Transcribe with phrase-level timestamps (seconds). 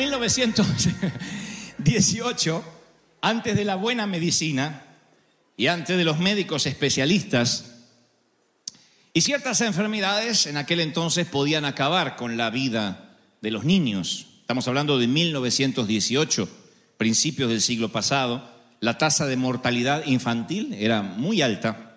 [0.00, 2.64] año 1918,
[3.20, 4.84] antes de la buena medicina
[5.56, 7.74] y antes de los médicos especialistas,
[9.12, 14.26] y ciertas enfermedades en aquel entonces podían acabar con la vida de los niños.
[14.42, 16.48] Estamos hablando de 1918,
[16.96, 18.48] principios del siglo pasado.
[18.78, 21.96] La tasa de mortalidad infantil era muy alta.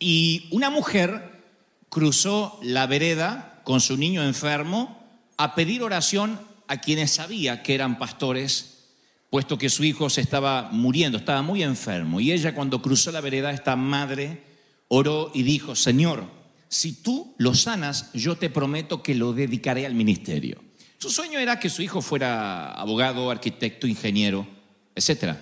[0.00, 1.44] Y una mujer
[1.88, 5.00] cruzó la vereda con su niño enfermo
[5.36, 8.84] a pedir oración a quienes sabía que eran pastores,
[9.28, 12.20] puesto que su hijo se estaba muriendo, estaba muy enfermo.
[12.20, 14.44] Y ella cuando cruzó la vereda, esta madre
[14.86, 16.30] oró y dijo, Señor,
[16.68, 20.62] si tú lo sanas, yo te prometo que lo dedicaré al ministerio.
[20.98, 24.46] Su sueño era que su hijo fuera abogado, arquitecto, ingeniero,
[24.94, 25.34] etc.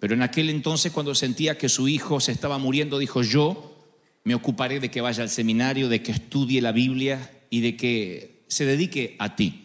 [0.00, 3.78] Pero en aquel entonces, cuando sentía que su hijo se estaba muriendo, dijo, yo
[4.24, 8.42] me ocuparé de que vaya al seminario, de que estudie la Biblia y de que
[8.48, 9.63] se dedique a ti.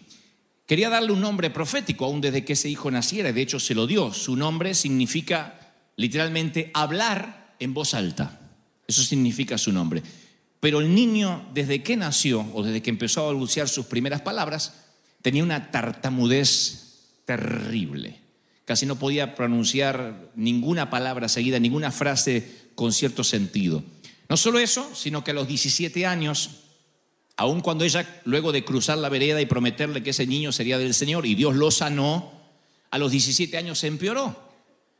[0.69, 3.87] Quería darle un nombre profético aún desde que ese hijo naciera, de hecho se lo
[3.87, 4.13] dio.
[4.13, 8.39] Su nombre significa literalmente hablar en voz alta.
[8.87, 10.03] Eso significa su nombre.
[10.59, 14.75] Pero el niño, desde que nació o desde que empezó a balbucear sus primeras palabras,
[15.23, 18.19] tenía una tartamudez terrible.
[18.65, 23.83] Casi no podía pronunciar ninguna palabra seguida, ninguna frase con cierto sentido.
[24.29, 26.68] No solo eso, sino que a los 17 años
[27.39, 30.93] aun cuando ella, luego de cruzar la vereda y prometerle que ese niño sería del
[30.93, 32.33] Señor y Dios lo sanó,
[32.91, 34.37] a los 17 años se empeoró.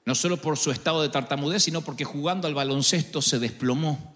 [0.06, 4.16] No solo por su estado de tartamudez, sino porque jugando al baloncesto se desplomó.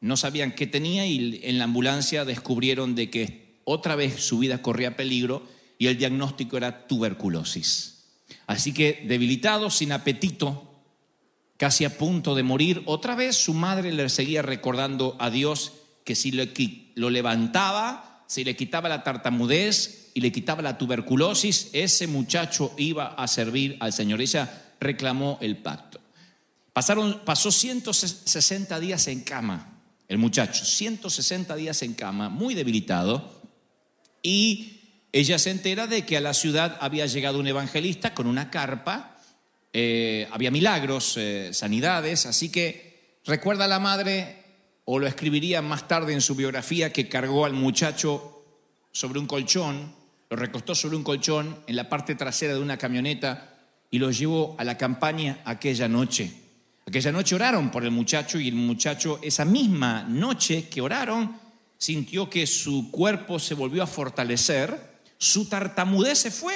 [0.00, 4.60] No sabían qué tenía y en la ambulancia descubrieron de que otra vez su vida
[4.60, 5.46] corría peligro
[5.78, 8.06] y el diagnóstico era tuberculosis.
[8.48, 10.74] Así que debilitado, sin apetito,
[11.56, 15.72] casi a punto de morir, otra vez su madre le seguía recordando a Dios
[16.02, 16.32] que si
[16.94, 23.08] lo levantaba, si le quitaba la tartamudez y le quitaba la tuberculosis, ese muchacho iba
[23.08, 24.20] a servir al Señor.
[24.20, 26.00] Ella reclamó el pacto.
[26.72, 33.42] Pasaron, pasó 160 días en cama, el muchacho, 160 días en cama, muy debilitado,
[34.22, 34.80] y
[35.12, 39.16] ella se entera de que a la ciudad había llegado un evangelista con una carpa,
[39.72, 44.43] eh, había milagros, eh, sanidades, así que recuerda a la madre,
[44.84, 48.42] o lo escribiría más tarde en su biografía, que cargó al muchacho
[48.92, 49.94] sobre un colchón,
[50.30, 53.54] lo recostó sobre un colchón en la parte trasera de una camioneta
[53.90, 56.32] y lo llevó a la campaña aquella noche.
[56.86, 61.38] Aquella noche oraron por el muchacho y el muchacho esa misma noche que oraron
[61.78, 66.54] sintió que su cuerpo se volvió a fortalecer, su tartamudez se fue,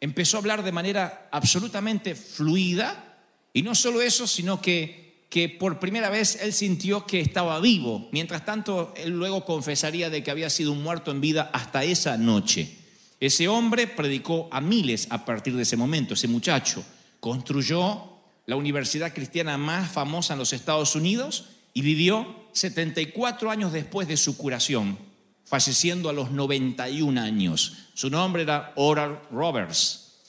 [0.00, 3.18] empezó a hablar de manera absolutamente fluida
[3.52, 8.08] y no solo eso, sino que que por primera vez él sintió que estaba vivo.
[8.12, 12.16] Mientras tanto, él luego confesaría de que había sido un muerto en vida hasta esa
[12.16, 12.76] noche.
[13.20, 16.84] Ese hombre predicó a miles a partir de ese momento, ese muchacho.
[17.20, 18.04] Construyó
[18.46, 24.16] la universidad cristiana más famosa en los Estados Unidos y vivió 74 años después de
[24.16, 24.98] su curación,
[25.44, 27.88] falleciendo a los 91 años.
[27.92, 30.20] Su nombre era Oral Roberts.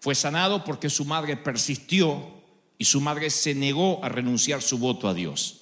[0.00, 2.35] Fue sanado porque su madre persistió
[2.78, 5.60] y su madre se negó a renunciar su voto a Dios.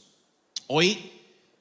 [0.66, 1.12] Hoy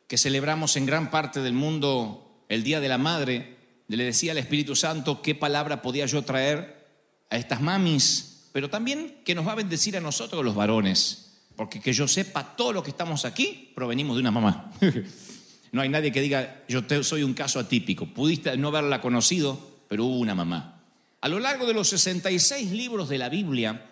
[0.08, 3.58] que celebramos en gran parte del mundo el Día de la Madre,
[3.88, 6.88] le decía al Espíritu Santo qué palabra podía yo traer
[7.30, 11.82] a estas mamis, pero también que nos va a bendecir a nosotros los varones, porque
[11.82, 14.72] que yo sepa, todo lo que estamos aquí provenimos de una mamá.
[15.72, 20.06] no hay nadie que diga, yo soy un caso atípico, pudiste no haberla conocido, pero
[20.06, 20.84] hubo una mamá.
[21.22, 23.90] A lo largo de los 66 libros de la Biblia,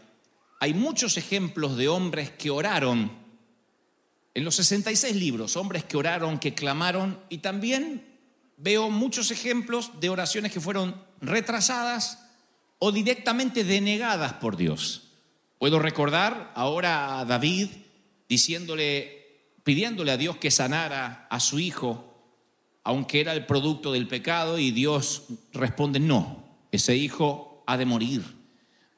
[0.61, 3.11] hay muchos ejemplos de hombres que oraron.
[4.35, 8.05] En los 66 libros, hombres que oraron, que clamaron, y también
[8.57, 12.27] veo muchos ejemplos de oraciones que fueron retrasadas
[12.77, 15.07] o directamente denegadas por Dios.
[15.57, 17.69] Puedo recordar ahora a David
[18.29, 22.23] diciéndole, pidiéndole a Dios que sanara a su hijo,
[22.83, 25.23] aunque era el producto del pecado, y Dios
[25.53, 28.40] responde, no, ese hijo ha de morir.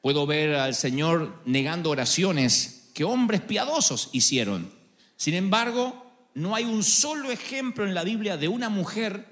[0.04, 4.70] Puedo ver al Señor negando oraciones que hombres piadosos hicieron.
[5.16, 9.26] Sin embargo, no hay un solo ejemplo en la Biblia de una mujer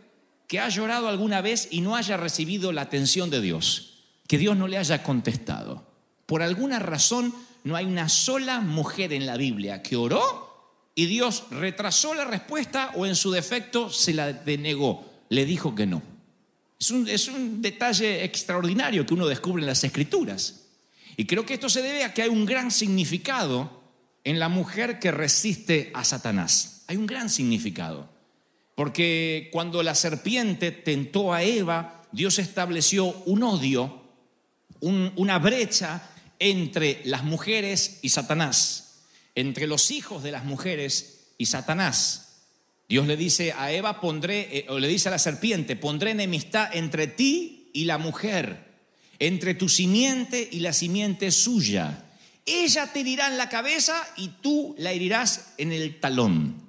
[0.49, 4.57] que ha llorado alguna vez y no haya recibido la atención de Dios, que Dios
[4.57, 5.87] no le haya contestado.
[6.25, 7.35] Por alguna razón,
[7.65, 12.93] no hay una sola mujer en la Biblia que oró y Dios retrasó la respuesta
[12.95, 16.01] o en su defecto se la denegó, le dijo que no.
[16.81, 20.61] Es un, es un detalle extraordinario que uno descubre en las escrituras.
[21.17, 23.83] Y creo que esto se debe a que hay un gran significado
[24.25, 26.85] en la mujer que resiste a Satanás.
[26.87, 28.09] Hay un gran significado.
[28.75, 34.03] Porque cuando la serpiente tentó a Eva, Dios estableció un odio
[34.83, 36.03] una brecha
[36.39, 39.03] entre las mujeres y Satanás,
[39.35, 42.41] entre los hijos de las mujeres y Satanás.
[42.89, 46.69] Dios le dice a Eva, pondré, eh, o le dice a la serpiente, pondré enemistad
[46.75, 48.72] entre ti y la mujer,
[49.23, 52.07] entre tu simiente y la simiente suya.
[52.45, 56.61] Ella te herirá en la cabeza y tú la herirás en el talón.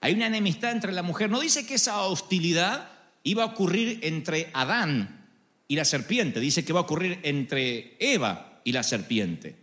[0.00, 1.28] Hay una enemistad entre la mujer.
[1.28, 2.88] No dice que esa hostilidad
[3.24, 5.26] iba a ocurrir entre Adán
[5.66, 6.38] y la serpiente.
[6.38, 9.56] Dice que va a ocurrir entre Eva y la serpiente.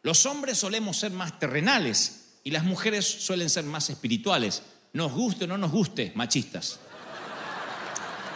[0.00, 4.62] Los hombres solemos ser más terrenales y las mujeres suelen ser más espirituales.
[4.94, 6.80] Nos guste o no nos guste, machistas.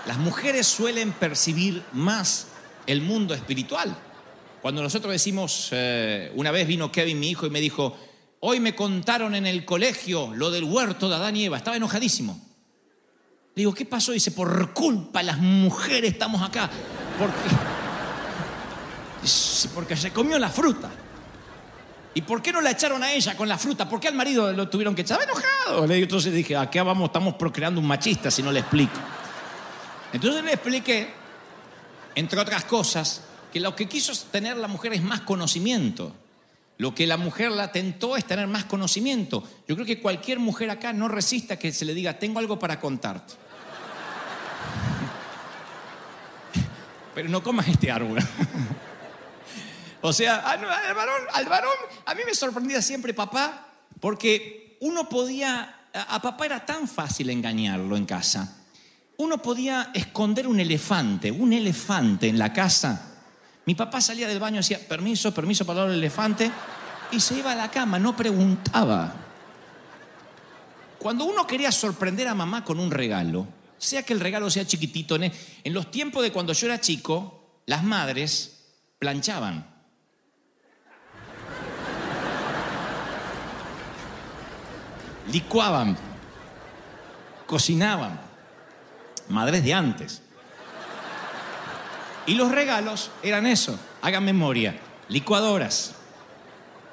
[0.07, 2.49] Las mujeres suelen percibir más
[2.87, 3.97] el mundo espiritual.
[4.63, 7.97] Cuando nosotros decimos, eh, una vez vino Kevin, mi hijo, y me dijo,
[8.41, 12.41] hoy me contaron en el colegio lo del huerto de Adán y Eva, estaba enojadísimo.
[13.55, 14.13] Le digo, ¿qué pasó?
[14.13, 16.69] Dice, por culpa las mujeres estamos acá.
[17.19, 17.39] Porque,
[19.75, 20.91] porque se comió la fruta.
[22.13, 23.89] ¿Y por qué no la echaron a ella con la fruta?
[23.89, 25.21] ¿Por qué al marido lo tuvieron que echar?
[25.21, 25.93] Estaba enojado.
[25.93, 28.99] Entonces dije, acá vamos, estamos procreando un machista si no le explico.
[30.13, 31.13] Entonces le expliqué,
[32.17, 33.23] entre otras cosas,
[33.53, 36.15] que lo que quiso tener la mujer es más conocimiento.
[36.79, 39.45] Lo que la mujer la tentó es tener más conocimiento.
[39.69, 42.81] Yo creo que cualquier mujer acá no resista que se le diga, tengo algo para
[42.81, 43.35] contarte.
[47.15, 48.19] Pero no comas este árbol.
[50.01, 51.77] o sea, al varón, al varón,
[52.07, 53.69] a mí me sorprendía siempre papá,
[54.01, 58.63] porque uno podía, a papá era tan fácil engañarlo en casa.
[59.19, 63.17] Uno podía esconder un elefante, un elefante en la casa
[63.67, 66.51] mi papá salía del baño y decía, permiso, permiso para el elefante,
[67.11, 69.13] y se iba a la cama, no preguntaba.
[71.01, 73.47] Cuando uno quería sorprender a mamá con un regalo,
[73.77, 75.33] sea que el regalo sea chiquitito, en
[75.75, 78.69] los tiempos de cuando yo era chico, las madres
[79.01, 79.67] planchaban.
[85.33, 85.97] Licuaban,
[87.47, 88.21] cocinaban,
[89.29, 90.23] madres de antes.
[92.27, 94.77] Y los regalos eran eso, hagan memoria,
[95.09, 95.95] licuadoras,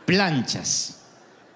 [0.05, 1.05] planchas.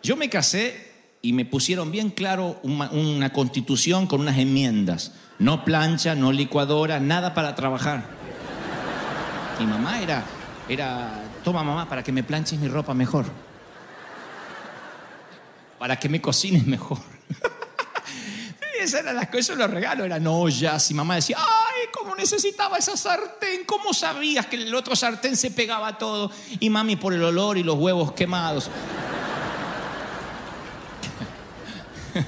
[0.02, 0.88] Yo me casé
[1.22, 5.14] y me pusieron bien claro una, constitución con unas enmiendas.
[5.40, 8.04] No plancha, no licuadora, nada para trabajar.
[9.60, 10.24] Mi mamá era,
[10.68, 13.26] era, toma mamá para que me planches mi ropa mejor.
[15.78, 17.17] Para que me cocines mejor.
[18.88, 20.90] Esas eran las cosas, los regalos eran ollas.
[20.90, 25.52] Y mamá decía, ay, cómo necesitaba esa sartén, cómo sabías que el otro sartén se
[25.52, 26.32] pegaba todo.
[26.62, 28.70] Y mami por el olor y los huevos quemados.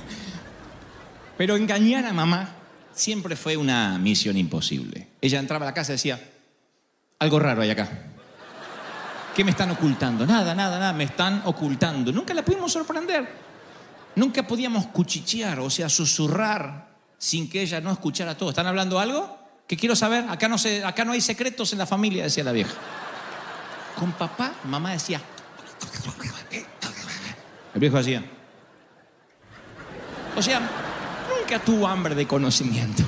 [1.38, 2.50] Pero engañar a mamá
[2.92, 5.08] siempre fue una misión imposible.
[5.22, 6.20] Ella entraba a la casa y decía,
[7.20, 7.88] algo raro hay acá.
[9.34, 10.28] ¿Qué me están ocultando?
[10.28, 12.12] Nada, nada, nada, me están ocultando.
[12.12, 13.49] Nunca la pudimos sorprender.
[14.20, 18.50] Nunca podíamos cuchichear, o sea, susurrar sin que ella no escuchara todo.
[18.50, 19.40] ¿Están hablando algo?
[19.66, 20.26] ¿Qué quiero saber?
[20.28, 22.74] Acá no, se, acá no hay secretos en la familia, decía la vieja.
[23.96, 25.22] Con papá, mamá decía.
[27.74, 28.26] El viejo hacía.
[30.36, 33.04] O sea, nunca tuvo hambre de conocimiento.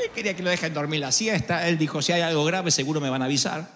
[0.00, 1.68] Él quería que lo dejen dormir la siesta.
[1.68, 3.70] Él dijo: si hay algo grave, seguro me van a avisar.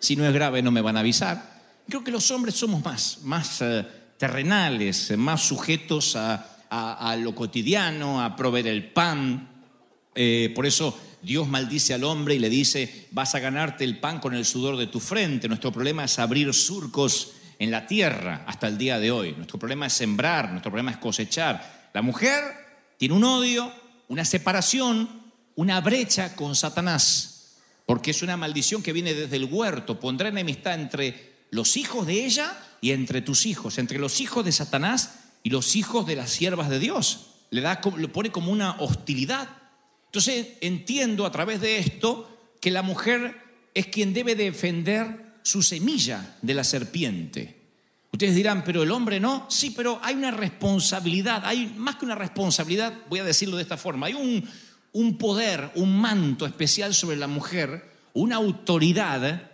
[0.00, 1.62] Si no es grave, no me van a avisar.
[1.88, 3.62] Creo que los hombres somos más, más.
[3.62, 9.48] Eh, terrenales, más sujetos a, lo cotidiano, a proveer el pan.
[10.14, 14.20] Eh, por eso Dios maldice al hombre y le dice, vas a ganarte el pan
[14.20, 15.48] con el sudor de tu frente.
[15.48, 19.32] Nuestro problema es abrir surcos en la tierra hasta el día de hoy.
[19.32, 21.90] Nuestro problema es sembrar, nuestro problema es cosechar.
[21.94, 22.42] La mujer
[22.98, 23.72] tiene un odio,
[24.08, 25.08] una separación,
[25.54, 27.56] una brecha con Satanás,
[27.86, 29.98] porque es una maldición que viene desde el huerto.
[30.00, 34.50] Pondrá enemistad entre los hijos de ella y entre tus hijos, entre los hijos de
[34.50, 37.28] Satanás y los hijos de las siervas de Dios.
[37.50, 39.48] Le, da, pone como una hostilidad.
[40.06, 43.40] Entonces entiendo a través de esto que la mujer
[43.72, 47.60] es quien debe defender su semilla de la serpiente.
[48.10, 49.46] Ustedes dirán, pero el hombre no.
[49.48, 53.76] Sí, pero hay una responsabilidad, hay más que una responsabilidad, voy a decirlo de esta
[53.76, 54.44] forma, hay un,
[54.92, 59.53] un poder, un manto especial sobre la mujer, una autoridad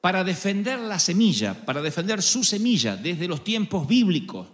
[0.00, 4.48] para defender la semilla, para defender su semilla desde los tiempos bíblicos.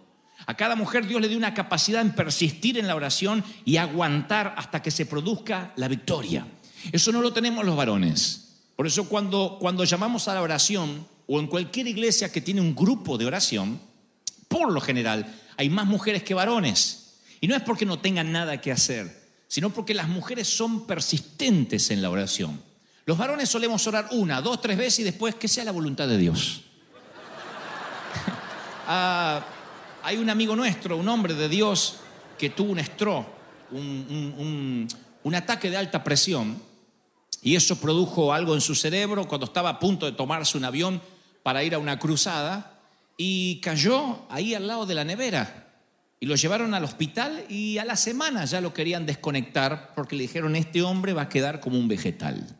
[0.46, 4.54] A cada mujer Dios le dio una capacidad en persistir en la oración y aguantar
[4.56, 6.46] hasta que se produzca la victoria.
[6.92, 8.42] Eso no lo tenemos los varones.
[8.76, 12.74] Por eso cuando, cuando llamamos a la oración o en cualquier iglesia que tiene un
[12.74, 13.80] grupo de oración,
[14.48, 17.14] por lo general hay más mujeres que varones.
[17.40, 21.90] Y no es porque no tengan nada que hacer, sino porque las mujeres son persistentes
[21.90, 22.60] en la oración.
[23.06, 26.18] Los varones solemos orar una, dos, tres veces y después que sea la voluntad de
[26.18, 26.62] Dios.
[28.88, 29.44] Ah,
[30.04, 31.96] hay un amigo nuestro, un hombre de Dios,
[32.38, 33.26] que tuvo un stroke,
[33.72, 34.86] un,
[35.25, 36.62] un ataque de alta presión,
[37.42, 41.02] y eso produjo algo en su cerebro cuando estaba a punto de tomarse un avión
[41.42, 42.78] para ir a una cruzada,
[43.16, 45.66] y cayó ahí al lado de la nevera.
[46.20, 50.22] Y lo llevaron al hospital y a la semana ya lo querían desconectar porque le
[50.22, 52.56] dijeron, este hombre va a quedar como un vegetal.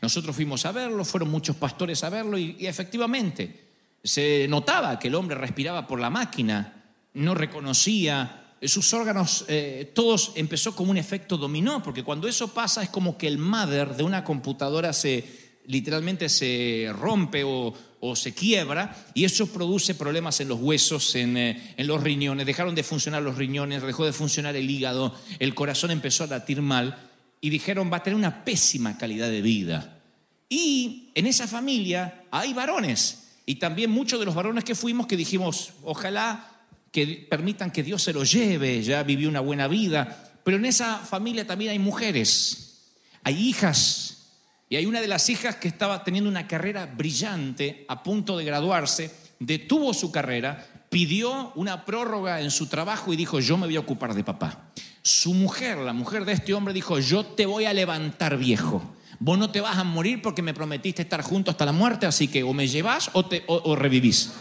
[0.00, 3.62] Nosotros fuimos a verlo, fueron muchos pastores a verlo y, efectivamente
[4.02, 6.84] se notaba que el hombre respiraba por la máquina,
[7.14, 12.82] no reconocía, sus órganos, eh, todos empezó como un efecto dominó, porque cuando eso pasa
[12.82, 17.74] es como que el mother de una computadora se literalmente se rompe o,
[18.14, 22.44] se quiebra y eso produce problemas en los huesos, eh, en, los riñones.
[22.44, 26.60] Dejaron de funcionar los riñones, dejó de funcionar el hígado, el corazón empezó a latir
[26.60, 27.13] mal
[27.44, 30.00] y dijeron va a tener una pésima calidad de vida.
[30.48, 33.34] Y en esa familia hay varones.
[33.44, 36.48] Y también muchos de los varones que fuimos que dijimos, ojalá
[36.90, 40.32] que permitan que Dios se lo lleve, ya vivió una buena vida.
[40.42, 44.30] Pero en esa familia también hay mujeres, hay hijas.
[44.70, 48.46] Y hay una de las hijas que estaba teniendo una carrera brillante, a punto de
[48.46, 53.76] graduarse, detuvo su carrera, pidió una prórroga en su trabajo y dijo, yo me voy
[53.76, 54.72] a ocupar de papá.
[55.06, 58.82] Su mujer, la mujer de este hombre, dijo, yo te voy a levantar viejo.
[59.18, 62.26] Vos no te vas a morir porque me prometiste estar juntos hasta la muerte, así
[62.26, 64.32] que o me llevas o, te, o, revivís.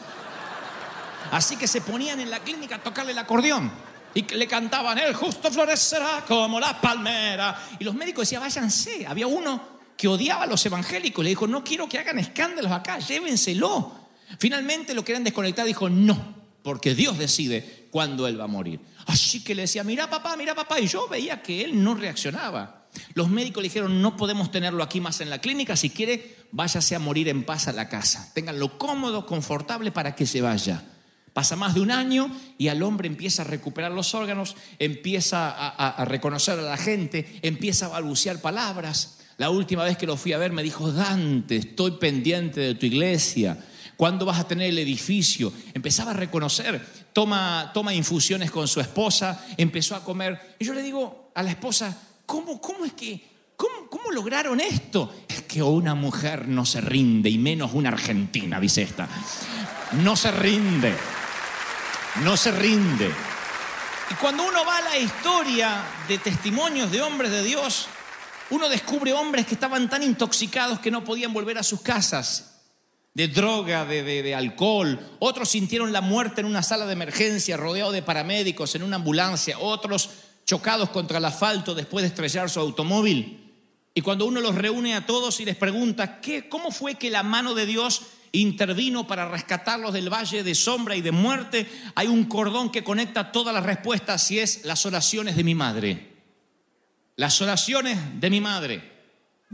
[1.32, 3.70] Así que se ponían en la clínica a tocarle el acordeón
[4.14, 7.62] y le cantaban, el justo florecerá como la palmera.
[7.78, 9.06] Y los médicos decían, váyanse.
[9.06, 9.62] Había uno
[9.98, 13.92] que odiaba a los evangélicos, le dijo, no quiero que hagan escándalos acá, llévenselo.
[14.40, 18.80] Finalmente lo querían desconectar, dijo, no, porque Dios decide cuándo él va a morir.
[19.06, 22.88] Así que le decía, mira papá, mira papá, y yo veía que él no reaccionaba.
[23.14, 26.96] Los médicos le dijeron, no podemos tenerlo aquí más en la clínica, si quiere, váyase
[26.96, 28.32] a morir en paz a la casa.
[28.34, 30.84] Ténganlo cómodo, confortable para que se vaya.
[31.34, 36.06] Pasa más de un año y al hombre empieza a recuperar los órganos, empieza a,
[36.06, 39.18] reconocer a la gente, empieza a balbucear palabras.
[39.38, 42.86] La última vez que lo fui a ver me dijo, Dante, estoy pendiente de tu
[42.86, 43.58] iglesia.
[44.04, 45.54] ¿Cuándo vas a tener el edificio?
[45.74, 50.58] Empezaba a reconocer, toma, toma infusiones con su esposa, empezó a comer.
[50.60, 55.24] Y yo le digo a la esposa, ¿cómo, cómo es que, cómo, cómo lograron esto?
[55.26, 59.08] Es que una mujer no se rinde, y menos una argentina, dice esta.
[59.94, 60.94] No se rinde,
[62.26, 63.10] no se rinde.
[64.12, 67.88] Y cuando uno va a la historia de testimonios de hombres de Dios,
[68.50, 72.53] uno descubre hombres que estaban tan intoxicados que no podían volver a sus casas,
[73.14, 75.00] de droga, de, de, de, alcohol.
[75.20, 79.60] Otros sintieron la muerte en una sala de emergencia, rodeado de paramédicos, en una ambulancia.
[79.60, 80.10] Otros
[80.46, 83.44] chocados contra el asfalto después de estrellar su automóvil.
[83.96, 87.22] Y cuando uno los reúne a todos y les pregunta, ¿qué, ¿cómo fue que la
[87.22, 88.02] mano de Dios
[88.32, 91.68] intervino para rescatarlos del valle de sombra y de muerte?
[91.94, 96.14] Hay un cordón que conecta todas las respuestas y es las oraciones de mi madre.
[97.16, 98.93] Las oraciones de mi madre.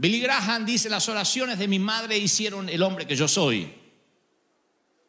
[0.00, 3.70] Billy Graham dice, las oraciones de mi madre hicieron el hombre que yo soy.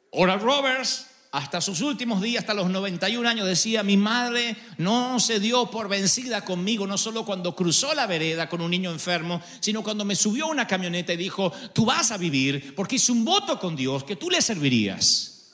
[0.10, 5.40] Oral Roberts hasta sus últimos días, hasta los 91 años, decía, mi madre no se
[5.40, 9.82] dio por vencida conmigo, no solo cuando cruzó la vereda con un niño enfermo, sino
[9.82, 13.24] cuando me subió a una camioneta y dijo, tú vas a vivir porque hice un
[13.24, 15.54] voto con Dios que tú le servirías.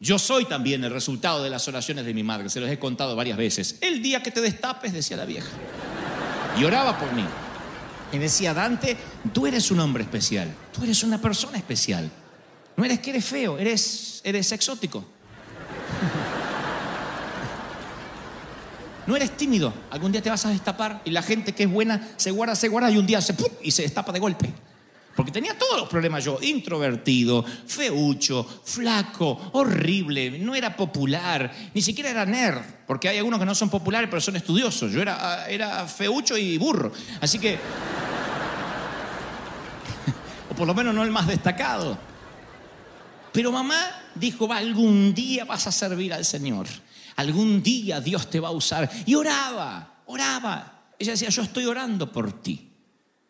[0.00, 3.16] Yo soy también el resultado de las oraciones de mi madre, se los he contado
[3.16, 3.78] varias veces.
[3.80, 5.48] El día que te destapes, decía la vieja.
[6.60, 7.24] Y oraba por mí.
[8.12, 8.96] Y decía, Dante,
[9.32, 12.10] tú eres un hombre especial, tú eres una persona especial.
[12.76, 15.04] No eres que eres feo, eres, eres exótico.
[19.06, 19.72] No eres tímido.
[19.90, 22.68] Algún día te vas a destapar y la gente que es buena se guarda, se
[22.68, 24.52] guarda y un día se y se destapa de golpe.
[25.16, 32.10] Porque tenía todos los problemas yo, introvertido, feucho, flaco, horrible, no era popular, ni siquiera
[32.10, 34.92] era nerd, porque hay algunos que no son populares pero son estudiosos.
[34.92, 36.92] Yo era, era feucho y burro.
[37.20, 37.58] Así que...
[40.58, 41.96] por lo menos no el más destacado.
[43.32, 43.78] Pero mamá
[44.16, 46.66] dijo, va, algún día vas a servir al Señor.
[47.14, 48.90] Algún día Dios te va a usar.
[49.06, 50.90] Y oraba, oraba.
[50.98, 52.72] Ella decía, yo estoy orando por ti.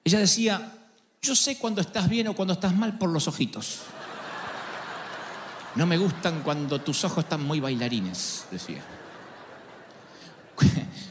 [0.03, 0.73] Ella decía,
[1.21, 3.81] yo sé cuando estás bien o cuando estás mal por los ojitos.
[5.75, 8.83] No me gustan cuando tus ojos están muy bailarines, decía.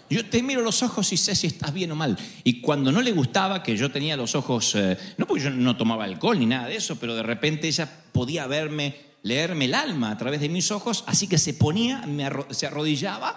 [0.10, 2.18] Yo te miro los ojos y sé si estás bien o mal.
[2.44, 5.76] Y cuando no le gustaba que yo tenía los ojos, eh, no porque yo no
[5.76, 10.12] tomaba alcohol ni nada de eso, pero de repente ella podía verme, leerme el alma
[10.12, 12.06] a través de mis ojos, así que se ponía,
[12.52, 13.36] se arrodillaba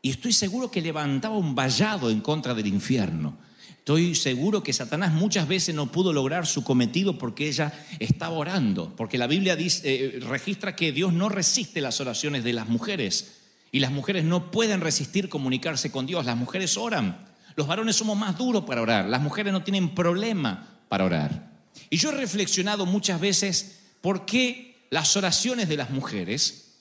[0.00, 3.38] y estoy seguro que levantaba un vallado en contra del infierno.
[3.78, 8.94] Estoy seguro que Satanás muchas veces no pudo lograr su cometido porque ella estaba orando,
[8.96, 13.41] porque la Biblia eh, registra que Dios no resiste las oraciones de las mujeres
[13.72, 17.26] y las mujeres no pueden resistir comunicarse con Dios, las mujeres oran.
[17.56, 21.50] Los varones somos más duros para orar, las mujeres no tienen problema para orar.
[21.88, 26.74] Y yo he reflexionado muchas veces por qué las oraciones de las mujeres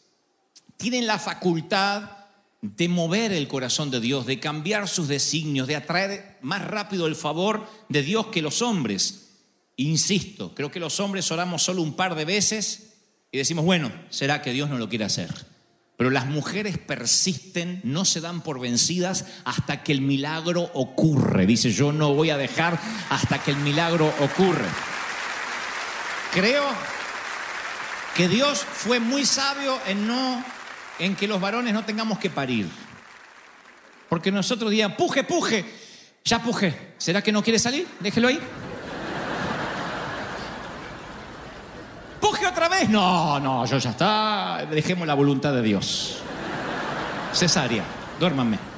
[0.75, 2.11] tienen la facultad
[2.61, 7.15] de mover el corazón de Dios, de cambiar sus designios, de atraer más rápido el
[7.15, 9.29] favor de Dios que los hombres.
[9.77, 12.95] Insisto, creo que los hombres oramos solo un par de veces
[13.31, 15.50] y decimos, bueno, será que Dios no lo quiere hacer.
[16.01, 21.45] Pero las mujeres persisten, no se dan por vencidas hasta que el milagro ocurre.
[21.45, 22.79] Dice, yo no voy a dejar
[23.11, 24.65] hasta que el milagro ocurre.
[26.33, 26.65] Creo
[28.15, 30.43] que Dios fue muy sabio en no
[30.97, 32.67] en que los varones no tengamos que parir.
[34.09, 35.63] Porque nosotros diríamos, puje, puje,
[36.25, 36.95] ya puje.
[36.97, 37.87] ¿Será que no quiere salir?
[37.99, 38.39] Déjelo ahí.
[42.89, 44.67] No, no, yo ya está.
[44.69, 46.17] Dejemos la voluntad de Dios.
[47.33, 47.83] Cesárea,
[48.19, 48.71] duérmanme.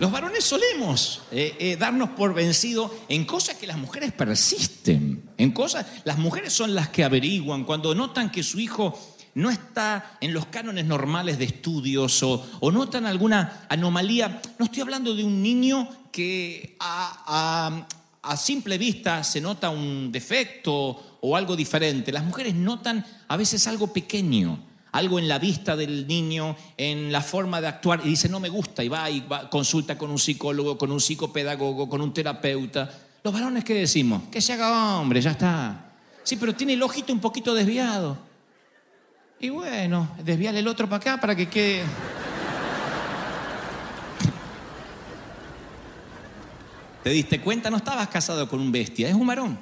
[0.00, 5.30] Los varones solemos eh, eh, darnos por vencido en cosas que las mujeres persisten.
[5.36, 8.96] En cosas, las mujeres son las que averiguan cuando notan que su hijo
[9.34, 14.40] no está en los cánones normales de estudios o, notan alguna anomalía.
[14.58, 17.86] No estoy hablando de un niño que a,
[18.36, 22.12] simple vista se nota un defecto o algo diferente.
[22.12, 24.58] Las mujeres notan a veces algo pequeño,
[24.92, 28.48] algo en la vista del niño, en la forma de actuar, y dice, no me
[28.48, 32.90] gusta, y va y va, consulta con un psicólogo, con un psicopedagogo, con un terapeuta.
[33.22, 34.22] Los varones, ¿qué decimos?
[34.30, 35.92] Que se haga hombre, ya está.
[36.22, 38.18] Sí, pero tiene el ojito un poquito desviado.
[39.40, 41.84] Y bueno, desviale el otro para acá para que quede.
[47.08, 47.70] ¿Te diste cuenta?
[47.70, 49.58] No estabas casado con un bestia, es un varón.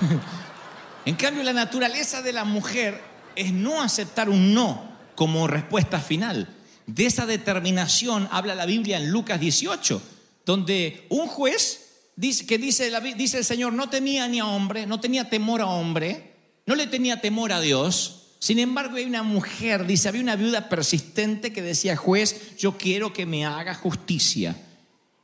[1.04, 3.02] en cambio, la naturaleza de la mujer
[3.34, 6.48] es no aceptar un no como respuesta final.
[6.86, 10.00] De esa determinación habla la Biblia en Lucas 18,
[10.46, 15.28] donde un juez dice, que dice, el Señor no temía ni a hombre, no tenía
[15.28, 18.28] temor a hombre, no le tenía temor a Dios.
[18.38, 23.12] Sin embargo, hay una mujer, dice, había una viuda persistente que decía, juez, yo quiero
[23.12, 24.56] que me haga justicia.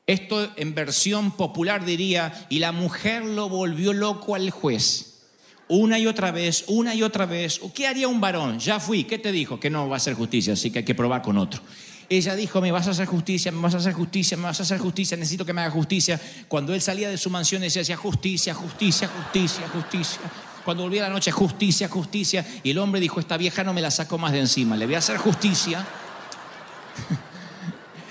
[0.08, 5.18] Esto en versión popular diría, y la mujer lo volvió loco al juez.
[5.68, 7.60] Una y otra vez, una y otra vez.
[7.74, 8.58] ¿Qué haría un varón?
[8.58, 9.60] Ya fui, ¿qué te dijo?
[9.60, 11.60] Que no va a hacer justicia, así que hay que probar con otro.
[12.08, 14.62] Ella dijo, me vas a hacer justicia, me vas a hacer justicia, me vas a
[14.62, 16.18] hacer justicia, necesito que me haga justicia.
[16.48, 20.20] Cuando él salía de su mansión decía, justicia, justicia, justicia, justicia.
[20.64, 22.46] Cuando volvía la noche, justicia, justicia.
[22.62, 24.94] Y el hombre dijo, esta vieja no me la saco más de encima, le voy
[24.94, 25.86] a hacer justicia.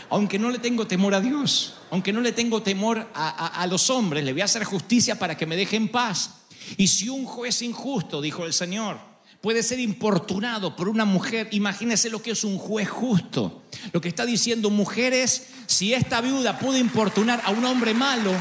[0.10, 4.24] aunque no le tengo temor a Dios, aunque no le tengo temor a, los hombres,
[4.24, 6.42] le voy a hacer justicia para que me deje en paz.
[6.78, 9.00] Y si un juez injusto, dijo el Señor,
[9.42, 13.64] puede ser importunado por una mujer, imagínese lo que es un juez justo.
[13.94, 18.34] Lo que está diciendo mujeres, si esta viuda pudo importunar a un hombre malo,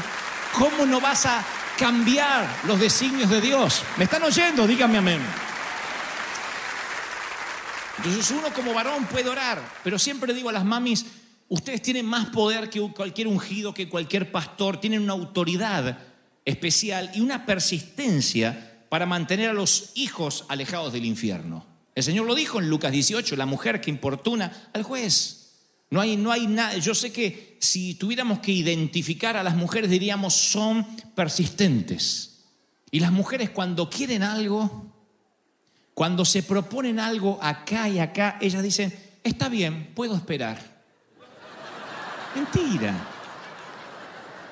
[0.57, 1.45] ¿cómo no vas a
[1.77, 3.83] cambiar los designios de Dios.
[3.97, 4.67] ¿Me están oyendo?
[4.67, 5.21] Díganme amén.
[7.97, 11.05] Entonces uno como varón puede orar, pero siempre digo a las mamis,
[11.49, 15.99] ustedes tienen más poder que cualquier ungido, que cualquier pastor, tienen una autoridad
[16.45, 21.65] especial y una persistencia para mantener a los hijos alejados del infierno.
[21.95, 25.47] El Señor lo dijo en Lucas 18, la mujer que importuna al juez.
[25.89, 26.77] No hay, no hay nada.
[26.77, 32.45] Yo sé que si tuviéramos que identificar a las mujeres diríamos son persistentes.
[32.91, 34.93] Y las mujeres cuando quieren algo,
[35.93, 40.76] cuando se proponen algo acá y acá, ellas dicen, está bien, puedo esperar.
[42.35, 42.95] Mentira.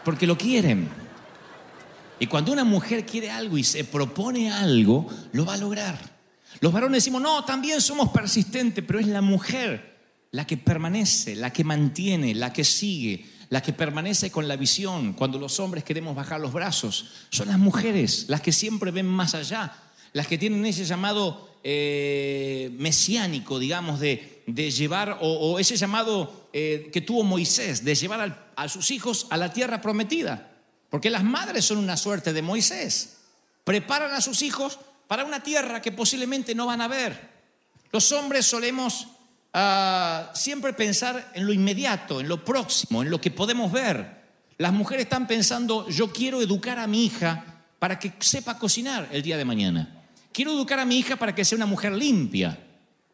[0.04, 0.90] Porque lo quieren.
[2.20, 5.98] Y cuando una mujer quiere algo y se propone algo, lo va a lograr.
[6.62, 9.96] Los varones decimos, no, también somos persistentes, pero es la mujer
[10.32, 15.14] la que permanece, la que mantiene, la que sigue, la que permanece con la visión.
[15.14, 19.36] Cuando los hombres queremos bajar los brazos, son las mujeres, las que siempre ven más
[19.36, 19.74] allá,
[20.14, 27.02] las que tienen ese llamado eh, mesiánico, digamos, de, llevar, o, ese llamado eh, que
[27.02, 30.54] tuvo Moisés, de llevar a sus hijos a la tierra prometida.
[30.90, 33.18] Porque las madres son una suerte de Moisés.
[33.66, 37.30] Preparan a sus hijos para una tierra que posiblemente no van a ver.
[37.92, 39.06] Los hombres solemos
[40.34, 44.24] siempre pensar en lo inmediato, en lo próximo, en lo que podemos ver.
[44.58, 49.24] Las mujeres están pensando, yo quiero educar a mi hija para que sepa cocinar el
[49.24, 50.06] día de mañana.
[50.32, 52.58] Quiero educar a mi hija para que sea una mujer limpia.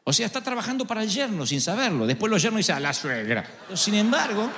[0.03, 2.07] O sea, está trabajando para el yerno sin saberlo.
[2.07, 3.45] Después los yernos dicen, a la suegra.
[3.75, 4.49] sin embargo,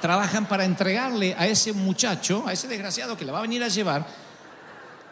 [0.00, 3.68] trabajan para entregarle a ese muchacho, a ese desgraciado que la va a venir a
[3.68, 4.06] llevar,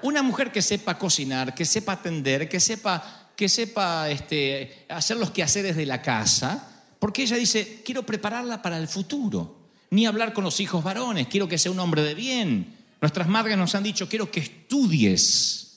[0.03, 5.31] una mujer que sepa cocinar, que sepa atender, que sepa, que sepa este, hacer los
[5.31, 9.57] quehaceres de la casa, porque ella dice, quiero prepararla para el futuro,
[9.91, 12.77] ni hablar con los hijos varones, quiero que sea un hombre de bien.
[13.01, 15.68] Nuestras madres nos han dicho, quiero que estudies.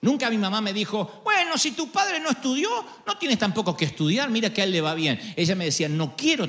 [0.00, 2.68] Nunca mi mamá me dijo, bueno, si tu padre no estudió,
[3.06, 5.18] no tienes tampoco que estudiar, mira que a él le va bien.
[5.36, 6.48] Ella me decía, no quiero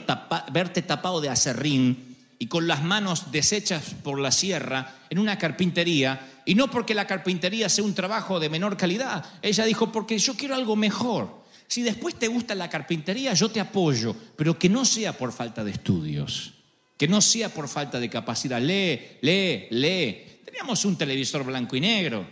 [0.51, 6.41] verte tapado de acerrín y con las manos deshechas por la sierra en una carpintería,
[6.45, 9.25] y no porque la carpintería sea un trabajo de menor calidad.
[9.41, 11.43] Ella dijo, porque yo quiero algo mejor.
[11.67, 15.63] Si después te gusta la carpintería, yo te apoyo, pero que no sea por falta
[15.63, 16.53] de estudios,
[16.95, 18.61] que no sea por falta de capacidad.
[18.61, 20.41] Lee, lee, lee.
[20.45, 22.25] Teníamos un televisor blanco y negro,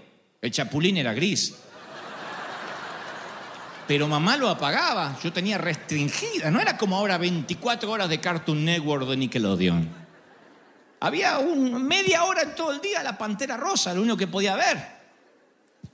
[0.45, 1.55] el chapulín era gris.
[3.88, 8.65] Pero mamá lo apagaba, yo tenía restringida, no era como ahora 24 horas de Cartoon
[8.65, 10.05] Network de Nickelodeon.
[11.01, 14.95] Había media hora en todo el día la pantera rosa, lo único que podía ver.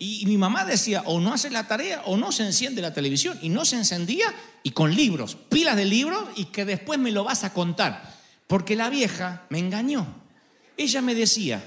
[0.04, 3.38] Y, mi mamá decía, o no hace la tarea o no se enciende la televisión.
[3.42, 4.34] Y no se encendía
[4.64, 8.12] y con libros, pilas de libros y que después me lo vas a contar.
[8.48, 10.08] Porque la vieja me engañó.
[10.76, 11.64] Ella me decía,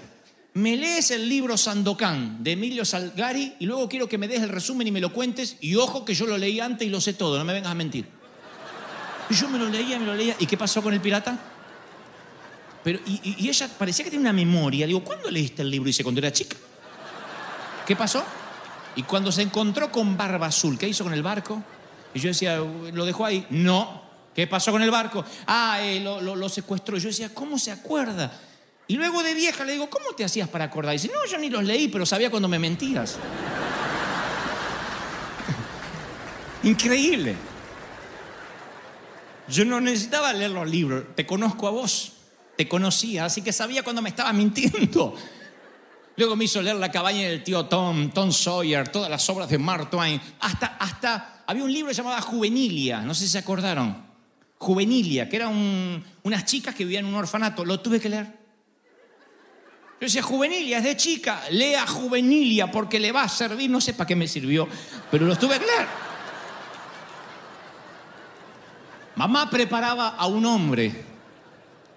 [0.55, 4.49] me lees el libro Sandokan de Emilio Salgari y luego quiero que me des el
[4.49, 5.57] resumen y me lo cuentes.
[5.61, 7.75] Y ojo que yo lo leí antes y lo sé todo, no me vengas a
[7.75, 8.07] mentir.
[9.31, 10.37] Y yo me lo leía, me lo leía.
[10.39, 11.39] ¿Y qué pasó con el pirata?
[12.83, 14.87] Pero, y, y ella parecía que tenía una memoria.
[14.87, 15.89] Digo, ¿cuándo leíste el libro?
[15.89, 16.57] Y dice, cuando era chica.
[17.87, 18.25] ¿Qué pasó?
[18.97, 21.63] Y cuando se encontró con Barba Azul, ¿qué hizo con el barco?
[22.15, 23.47] Y yo decía, ¿lo dejó ahí?
[23.51, 24.03] No.
[24.35, 25.25] ¿Qué pasó con el barco?
[25.47, 26.97] Ah, eh, lo, secuestró.
[26.99, 28.33] Yo decía, ¿cómo se acuerda?
[28.87, 30.95] Y luego de vieja le digo, ¿cómo te hacías para acordar?
[30.95, 33.17] Y dice, no, yo ni los leí, pero sabía cuando me mentías.
[36.63, 37.37] Increíble.
[39.49, 42.13] Yo no necesitaba leer los libros, te conozco a vos,
[42.57, 45.15] te conocía, así que sabía cuando me estaba mintiendo.
[46.17, 49.59] Luego me hizo leer La cabaña del tío Tom, Tom Sawyer, todas las obras de
[49.59, 50.21] Mark Twain.
[50.41, 54.05] Hasta, hasta había un libro llamado Juvenilia, no sé si se acordaron.
[54.59, 57.65] Juvenilia, que eran unas chicas que vivían en un orfanato.
[57.65, 58.44] Lo tuve que leer.
[60.01, 61.43] Yo decía, Juvenilia, es de chica.
[61.51, 63.71] Lea Juvenilia porque le va a servir.
[63.71, 64.69] No sé para qué me sirvió,
[65.11, 65.87] pero lo tuve que leer.
[69.17, 71.05] Mamá preparaba a un hombre,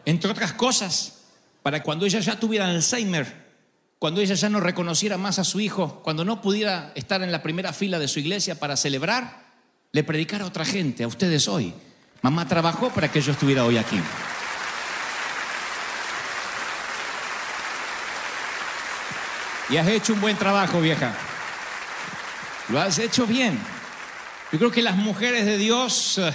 [0.05, 1.23] entre otras cosas,
[1.63, 3.47] para cuando ella ya tuviera Alzheimer
[3.99, 7.41] cuando ella ya no reconociera más a su hijo, cuando no pudiera estar en la
[7.41, 9.47] primera fila de su iglesia para celebrar,
[9.91, 11.73] le predicara a otra gente, a ustedes hoy.
[12.21, 13.99] Mamá trabajó para que yo estuviera hoy aquí.
[19.69, 21.15] Y has hecho un buen trabajo, vieja.
[22.69, 23.59] Lo has hecho bien.
[24.51, 26.31] Yo creo que las mujeres de Dios eh,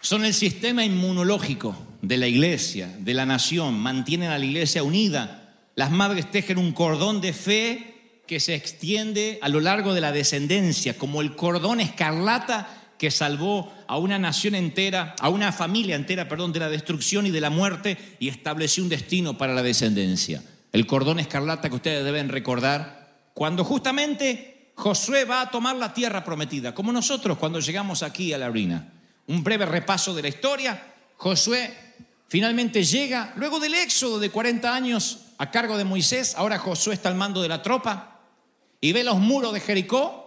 [0.00, 5.42] son el sistema inmunológico de la iglesia, de la nación, mantienen a la iglesia unida
[5.74, 10.12] las madres tejen un cordón de fe que se extiende a lo largo de la
[10.12, 16.28] descendencia, como el cordón escarlata que salvó a una nación entera, a una familia entera,
[16.28, 20.42] perdón, de la destrucción y de la muerte y estableció un destino para la descendencia.
[20.72, 26.24] El cordón escarlata que ustedes deben recordar cuando justamente Josué va a tomar la tierra
[26.24, 28.92] prometida, como nosotros cuando llegamos aquí a la orina.
[29.26, 30.94] Un breve repaso de la historia.
[31.16, 31.72] Josué
[32.26, 37.08] finalmente llega, luego del éxodo de 40 años, a cargo de Moisés, ahora Josué está
[37.08, 38.20] al mando de la tropa
[38.80, 40.22] y ve los muros de Jericó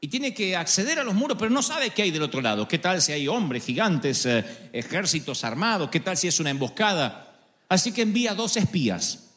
[0.00, 2.68] y tiene que acceder a los muros, pero no sabe qué hay del otro lado.
[2.68, 5.88] ¿Qué tal si hay hombres, gigantes, eh, ejércitos armados?
[5.88, 7.32] ¿Qué tal si es una emboscada?
[7.68, 9.33] Así que envía dos espías,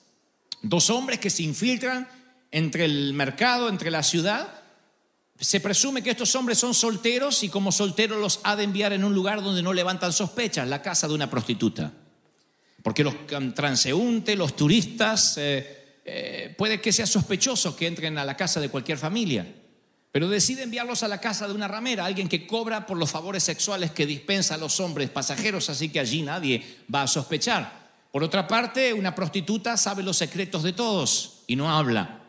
[0.62, 2.08] dos hombres que se infiltran
[2.52, 4.48] entre el mercado, entre la ciudad.
[5.40, 9.04] Se presume que estos hombres son solteros y como solteros los ha de enviar en
[9.04, 11.94] un lugar donde no levantan sospechas, la casa de una prostituta.
[12.82, 13.16] Porque los
[13.54, 18.70] transeúntes, los turistas, eh, eh, puede que sea sospechoso que entren a la casa de
[18.70, 19.46] cualquier familia.
[20.12, 23.44] Pero decide enviarlos a la casa de una ramera, alguien que cobra por los favores
[23.44, 27.87] sexuales que dispensa a los hombres pasajeros, así que allí nadie va a sospechar.
[28.18, 32.22] Por otra parte, una prostituta sabe los secretos de todos y no habla.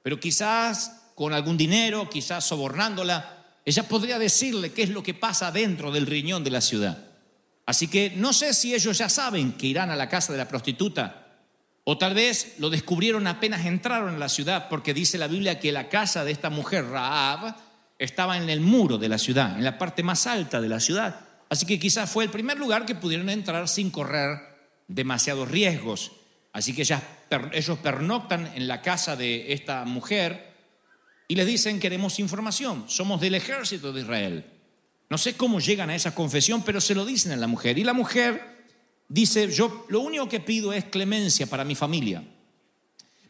[0.00, 5.50] Pero quizás con algún dinero, quizás sobornándola, ella podría decirle qué es lo que pasa
[5.50, 7.06] dentro del riñón de la ciudad.
[7.66, 10.46] Así que no sé si ellos ya saben que irán a la casa de la
[10.46, 11.26] prostituta
[11.82, 15.72] o tal vez lo descubrieron apenas entraron en la ciudad porque dice la Biblia que
[15.72, 17.56] la casa de esta mujer, Raab,
[17.98, 21.22] estaba en el muro de la ciudad, en la parte más alta de la ciudad.
[21.48, 24.53] Así que quizás fue el primer lugar que pudieron entrar sin correr
[24.88, 26.12] demasiados riesgos.
[26.52, 30.54] Así que ellos pernoctan en la casa de esta mujer
[31.26, 34.44] y les dicen queremos información, somos del ejército de Israel.
[35.10, 37.78] No sé cómo llegan a esa confesión, pero se lo dicen a la mujer.
[37.78, 38.66] Y la mujer
[39.08, 42.22] dice, yo lo único que pido es clemencia para mi familia.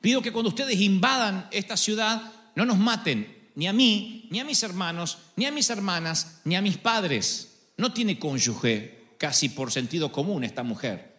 [0.01, 4.45] Pido que cuando ustedes invadan esta ciudad, no nos maten, ni a mí, ni a
[4.45, 7.57] mis hermanos, ni a mis hermanas, ni a mis padres.
[7.77, 11.14] No tiene cónyuge, casi por sentido común esta mujer.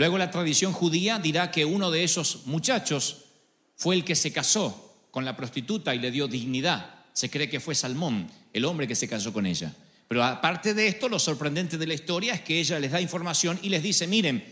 [0.00, 3.18] Luego la tradición judía dirá que uno de esos muchachos
[3.76, 7.04] fue el que se casó con la prostituta y le dio dignidad.
[7.12, 9.76] Se cree que fue Salmón, el hombre que se casó con ella.
[10.08, 13.58] Pero aparte de esto, lo sorprendente de la historia es que ella les da información
[13.60, 14.42] y les dice, miren,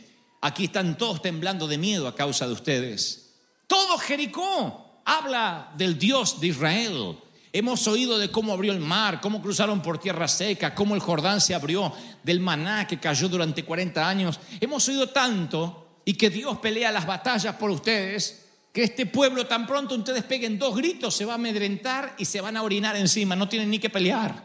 [0.43, 3.33] aquí están todos temblando de miedo a causa de ustedes.
[3.67, 7.17] Todo Jericó habla del Dios de Israel.
[7.53, 11.41] Hemos oído de cómo abrió el mar, cómo cruzaron por tierra seca, cómo el Jordán
[11.41, 14.39] se abrió, del maná que cayó durante 40 años.
[14.61, 19.67] Hemos oído tanto y que Dios pelea las batallas por ustedes, que este pueblo tan
[19.67, 23.35] pronto ustedes peguen dos gritos se va a amedrentar y se van a orinar encima,
[23.35, 24.45] no tienen ni que pelear.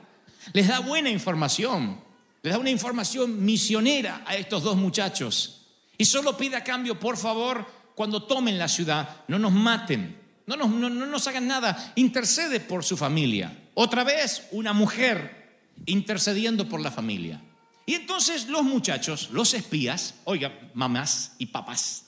[0.53, 1.99] Les da buena información,
[2.41, 5.65] les da una información misionera a estos dos muchachos.
[5.97, 10.55] Y solo pide a cambio, por favor, cuando tomen la ciudad, no nos maten, no
[10.57, 13.57] nos, no, nos hagan nada, intercede por su familia.
[13.73, 17.41] Otra vez, una mujer intercediendo por la familia.
[17.85, 22.05] Y entonces los muchachos, los espías, oiga, mamás y papás,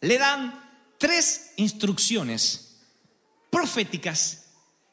[0.00, 0.62] le dan
[0.98, 2.78] tres instrucciones
[3.50, 4.44] proféticas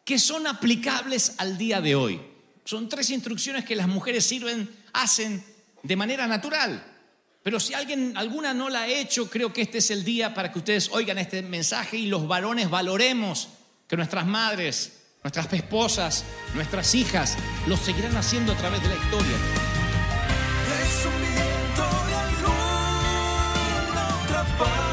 [0.05, 2.21] que son aplicables al día de hoy.
[2.65, 5.43] Son tres instrucciones que las mujeres sirven, hacen
[5.81, 6.92] de manera natural.
[7.43, 10.51] Pero si alguien, alguna no la ha hecho, creo que este es el día para
[10.51, 13.49] que ustedes oigan este mensaje y los varones valoremos
[13.87, 16.23] que nuestras madres, nuestras esposas,
[16.55, 19.37] nuestras hijas lo seguirán haciendo a través de la historia.
[24.63, 24.92] otra